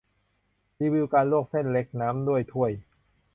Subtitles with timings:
[0.79, 2.71] รีวิวการลวกเส้นเล็กน้ำด้วยถ้วย